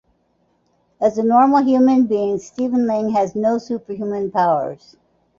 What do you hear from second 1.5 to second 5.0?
human being Stephen Lang had no superhuman powers.